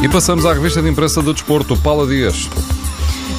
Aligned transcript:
E 0.00 0.08
passamos 0.08 0.46
à 0.46 0.52
revista 0.52 0.80
de 0.80 0.88
imprensa 0.88 1.20
do 1.20 1.34
desporto, 1.34 1.76
Paula 1.76 2.06
Dias. 2.06 2.48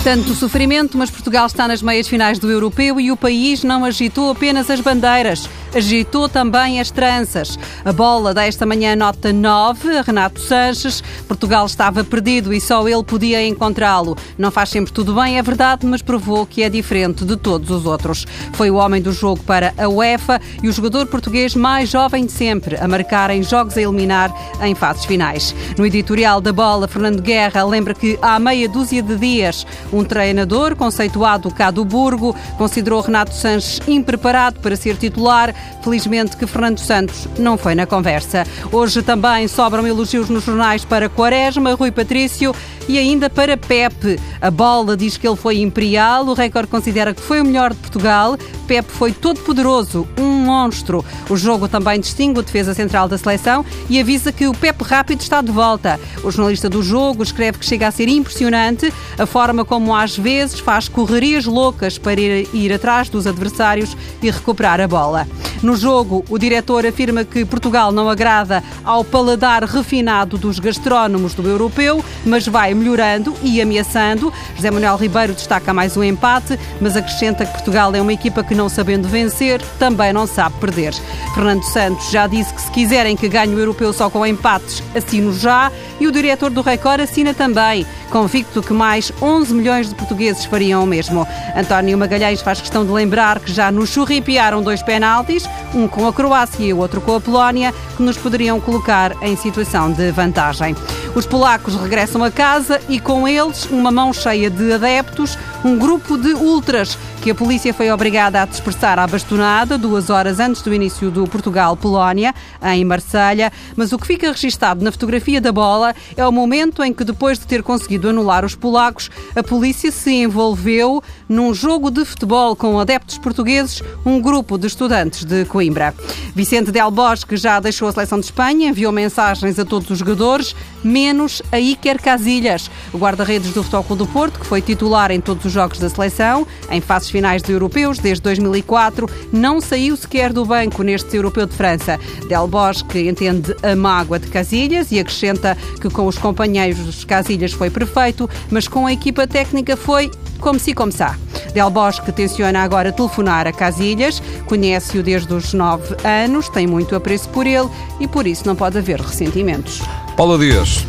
Tanto 0.03 0.35
sofrimento, 0.35 0.97
mas 0.97 1.09
Portugal 1.09 1.45
está 1.45 1.67
nas 1.67 1.81
meias 1.81 2.07
finais 2.07 2.37
do 2.37 2.51
europeu 2.51 2.99
e 2.99 3.11
o 3.11 3.17
país 3.17 3.63
não 3.63 3.85
agitou 3.85 4.29
apenas 4.29 4.69
as 4.69 4.81
bandeiras 4.81 5.49
agitou 5.73 6.27
também 6.27 6.79
as 6.79 6.91
tranças. 6.91 7.57
A 7.83 7.91
bola 7.91 8.33
desta 8.33 8.65
manhã 8.65 8.95
nota 8.95 9.31
9, 9.31 9.97
a 9.97 10.01
Renato 10.01 10.39
Sanches. 10.39 11.01
Portugal 11.27 11.65
estava 11.65 12.03
perdido 12.03 12.53
e 12.53 12.59
só 12.59 12.87
ele 12.87 13.03
podia 13.03 13.45
encontrá-lo. 13.45 14.17
Não 14.37 14.51
faz 14.51 14.69
sempre 14.69 14.91
tudo 14.91 15.13
bem, 15.13 15.37
é 15.37 15.41
verdade, 15.41 15.85
mas 15.85 16.01
provou 16.01 16.45
que 16.45 16.63
é 16.63 16.69
diferente 16.69 17.25
de 17.25 17.35
todos 17.35 17.69
os 17.69 17.85
outros. 17.85 18.25
Foi 18.53 18.69
o 18.69 18.75
homem 18.75 19.01
do 19.01 19.11
jogo 19.11 19.41
para 19.43 19.73
a 19.77 19.87
UEFA 19.87 20.41
e 20.61 20.67
o 20.67 20.71
jogador 20.71 21.05
português 21.07 21.55
mais 21.55 21.89
jovem 21.89 22.25
de 22.25 22.31
sempre 22.31 22.77
a 22.77 22.87
marcar 22.87 23.29
em 23.29 23.43
jogos 23.43 23.77
a 23.77 23.81
eliminar 23.81 24.33
em 24.61 24.75
fases 24.75 25.05
finais. 25.05 25.55
No 25.77 25.85
editorial 25.85 26.41
da 26.41 26.51
bola, 26.51 26.87
Fernando 26.87 27.21
Guerra 27.21 27.63
lembra 27.63 27.93
que 27.93 28.17
há 28.21 28.39
meia 28.39 28.67
dúzia 28.67 29.01
de 29.01 29.15
dias 29.15 29.65
um 29.91 30.03
treinador 30.03 30.75
conceituado 30.75 31.51
cá 31.51 31.71
do 31.71 31.83
Burgo 31.83 32.35
considerou 32.57 33.01
Renato 33.01 33.33
Sanches 33.33 33.79
impreparado 33.87 34.59
para 34.59 34.75
ser 34.75 34.95
titular 34.97 35.53
Felizmente 35.83 36.35
que 36.35 36.45
Fernando 36.45 36.79
Santos 36.79 37.27
não 37.37 37.57
foi 37.57 37.73
na 37.75 37.85
conversa. 37.85 38.45
Hoje 38.71 39.01
também 39.01 39.47
sobram 39.47 39.87
elogios 39.87 40.29
nos 40.29 40.43
jornais 40.43 40.83
para 40.83 41.09
Quaresma, 41.09 41.73
Rui 41.73 41.91
Patrício 41.91 42.53
e 42.87 42.97
ainda 42.97 43.29
para 43.29 43.55
Pepe. 43.55 44.19
A 44.41 44.51
bola 44.51 44.97
diz 44.97 45.17
que 45.17 45.27
ele 45.27 45.37
foi 45.37 45.59
imperial, 45.59 46.25
o 46.25 46.33
recorde 46.33 46.67
considera 46.67 47.13
que 47.13 47.21
foi 47.21 47.41
o 47.41 47.45
melhor 47.45 47.71
de 47.73 47.79
Portugal. 47.79 48.37
Pepe 48.69 48.91
foi 48.91 49.11
todo 49.11 49.39
poderoso, 49.39 50.07
um 50.15 50.45
monstro. 50.45 51.03
O 51.27 51.35
jogo 51.35 51.67
também 51.67 51.99
distingue 51.99 52.39
o 52.39 52.43
defesa 52.43 52.71
central 52.75 53.07
da 53.07 53.17
seleção 53.17 53.65
e 53.89 53.99
avisa 53.99 54.31
que 54.31 54.47
o 54.47 54.53
Pepe 54.53 54.83
Rápido 54.83 55.21
está 55.21 55.41
de 55.41 55.51
volta. 55.51 55.99
O 56.23 56.29
jornalista 56.29 56.69
do 56.69 56.83
jogo 56.83 57.23
escreve 57.23 57.57
que 57.57 57.65
chega 57.65 57.87
a 57.87 57.91
ser 57.91 58.07
impressionante 58.07 58.93
a 59.17 59.25
forma 59.25 59.65
como 59.65 59.95
às 59.95 60.15
vezes 60.15 60.59
faz 60.59 60.87
correrias 60.87 61.45
loucas 61.45 61.97
para 61.97 62.21
ir, 62.21 62.47
ir 62.53 62.71
atrás 62.71 63.09
dos 63.09 63.25
adversários 63.25 63.97
e 64.21 64.29
recuperar 64.29 64.79
a 64.79 64.87
bola. 64.87 65.27
No 65.63 65.75
jogo, 65.75 66.23
o 66.29 66.37
diretor 66.37 66.85
afirma 66.85 67.25
que 67.25 67.43
Portugal 67.43 67.91
não 67.91 68.07
agrada 68.07 68.63
ao 68.83 69.03
paladar 69.03 69.63
refinado 69.63 70.37
dos 70.37 70.59
gastrónomos 70.59 71.33
do 71.33 71.49
europeu, 71.49 72.05
mas 72.29 72.47
vai 72.47 72.73
melhorando 72.73 73.35
e 73.43 73.59
ameaçando. 73.61 74.31
José 74.55 74.71
Manuel 74.71 74.95
Ribeiro 74.95 75.33
destaca 75.33 75.73
mais 75.73 75.97
um 75.97 76.03
empate, 76.03 76.57
mas 76.79 76.95
acrescenta 76.95 77.45
que 77.45 77.51
Portugal 77.51 77.93
é 77.95 78.01
uma 78.01 78.13
equipa 78.13 78.43
que, 78.43 78.55
não 78.55 78.69
sabendo 78.69 79.07
vencer, 79.07 79.61
também 79.79 80.13
não 80.13 80.27
sabe 80.27 80.55
perder. 80.59 80.93
Fernando 81.33 81.63
Santos 81.63 82.11
já 82.11 82.27
disse 82.27 82.53
que 82.53 82.61
se 82.61 82.71
quiserem 82.71 83.17
que 83.17 83.27
ganhe 83.27 83.53
o 83.53 83.59
europeu 83.59 83.91
só 83.91 84.09
com 84.09 84.25
empates, 84.25 84.83
assino 84.95 85.33
já. 85.33 85.71
E 85.99 86.07
o 86.07 86.11
diretor 86.11 86.49
do 86.49 86.61
Record 86.61 87.01
assina 87.01 87.33
também, 87.33 87.85
convicto 88.09 88.61
que 88.61 88.71
mais 88.71 89.11
11 89.21 89.53
milhões 89.53 89.89
de 89.89 89.95
portugueses 89.95 90.45
fariam 90.45 90.83
o 90.83 90.87
mesmo. 90.87 91.27
António 91.55 91.97
Magalhães 91.97 92.41
faz 92.41 92.61
questão 92.61 92.85
de 92.85 92.91
lembrar 92.91 93.39
que 93.39 93.51
já 93.51 93.71
nos 93.71 93.89
churripiaram 93.89 94.61
dois 94.61 94.81
penaltis, 94.81 95.43
um 95.73 95.87
com 95.87 96.07
a 96.07 96.13
Croácia 96.13 96.63
e 96.63 96.73
o 96.73 96.77
outro 96.77 97.01
com 97.01 97.15
a 97.15 97.21
Polónia, 97.21 97.73
que 97.97 98.03
nos 98.03 98.17
poderiam 98.17 98.59
colocar 98.61 99.15
em 99.21 99.35
situação 99.35 99.91
de 99.91 100.11
vantagem. 100.11 100.75
Os 101.15 101.25
polacos 101.25 101.75
regressam 101.75 102.18
a 102.23 102.31
casa 102.31 102.81
e 102.89 102.99
com 102.99 103.27
eles 103.27 103.65
uma 103.65 103.91
mão 103.91 104.13
cheia 104.13 104.49
de 104.49 104.73
adeptos, 104.73 105.37
um 105.63 105.77
grupo 105.77 106.17
de 106.17 106.33
ultras 106.33 106.97
que 107.21 107.31
a 107.31 107.35
polícia 107.35 107.73
foi 107.73 107.91
obrigada 107.91 108.41
a 108.41 108.45
dispersar 108.45 108.97
à 108.97 109.05
bastonada 109.05 109.77
duas 109.77 110.09
horas 110.09 110.39
antes 110.39 110.61
do 110.61 110.73
início 110.73 111.11
do 111.11 111.27
Portugal-Polónia, 111.27 112.33
em 112.63 112.85
Marselha. 112.85 113.51
Mas 113.75 113.91
o 113.91 113.97
que 113.97 114.07
fica 114.07 114.31
registado 114.31 114.83
na 114.83 114.91
fotografia 114.91 115.41
da 115.41 115.51
bola 115.51 115.93
é 116.15 116.25
o 116.25 116.31
momento 116.31 116.81
em 116.81 116.93
que, 116.93 117.03
depois 117.03 117.37
de 117.37 117.45
ter 117.45 117.61
conseguido 117.61 118.07
anular 118.09 118.45
os 118.45 118.55
polacos, 118.55 119.11
a 119.35 119.43
polícia 119.43 119.91
se 119.91 120.11
envolveu 120.11 121.03
num 121.27 121.53
jogo 121.53 121.91
de 121.91 122.05
futebol 122.05 122.55
com 122.55 122.79
adeptos 122.79 123.17
portugueses, 123.17 123.83
um 124.05 124.21
grupo 124.21 124.57
de 124.57 124.67
estudantes 124.67 125.25
de 125.25 125.43
Coimbra. 125.43 125.93
Vicente 126.33 126.71
Del 126.71 126.89
Bosque 126.89 127.35
já 127.35 127.59
deixou 127.59 127.89
a 127.89 127.91
seleção 127.91 128.19
de 128.19 128.27
Espanha, 128.27 128.69
enviou 128.69 128.93
mensagens 128.93 129.59
a 129.59 129.65
todos 129.65 129.89
os 129.89 129.99
jogadores, 129.99 130.55
menos 130.81 131.41
a 131.51 131.59
Iker 131.59 131.98
Casilhas, 132.01 132.69
o 132.93 132.97
guarda-redes 132.97 133.53
do 133.53 133.63
Futebol 133.63 133.83
Clube 133.83 134.03
do 134.03 134.07
Porto, 134.07 134.39
que 134.39 134.45
foi 134.45 134.61
titular 134.61 135.11
em 135.11 135.19
todos 135.19 135.45
os 135.45 135.51
jogos 135.51 135.79
da 135.79 135.89
seleção, 135.89 136.45
em 136.69 136.81
fases 136.81 137.09
finais 137.09 137.41
de 137.41 137.51
europeus 137.51 137.99
desde 137.99 138.21
2004, 138.23 139.09
não 139.31 139.59
saiu 139.61 139.95
sequer 139.95 140.31
do 140.33 140.45
banco 140.45 140.83
neste 140.83 141.15
europeu 141.15 141.45
de 141.45 141.55
França. 141.55 141.99
Del 142.27 142.47
Bosque 142.47 143.07
entende 143.07 143.55
a 143.63 143.75
mágoa 143.75 144.19
de 144.19 144.27
Casilhas 144.27 144.91
e 144.91 144.99
acrescenta 144.99 145.57
que 145.81 145.89
com 145.89 146.07
os 146.07 146.17
companheiros 146.17 147.03
Casilhas 147.03 147.53
foi 147.53 147.69
perfeito, 147.69 148.29
mas 148.49 148.67
com 148.67 148.85
a 148.85 148.93
equipa 148.93 149.27
técnica 149.27 149.75
foi 149.75 150.11
como 150.39 150.59
se 150.59 150.73
começar. 150.73 151.17
Del 151.53 151.69
Bosque 151.69 152.11
tenciona 152.11 152.61
agora 152.61 152.91
telefonar 152.91 153.47
a 153.47 153.51
Casilhas, 153.51 154.21
conhece-o 154.45 155.03
desde 155.03 155.33
os 155.33 155.53
9 155.53 155.95
anos, 156.03 156.49
tem 156.49 156.67
muito 156.67 156.95
apreço 156.95 157.29
por 157.29 157.45
ele 157.45 157.69
e 157.99 158.07
por 158.07 158.25
isso 158.25 158.45
não 158.45 158.55
pode 158.55 158.77
haver 158.77 159.01
ressentimentos. 159.01 159.81
Paula 160.15 160.37
Dias. 160.37 160.85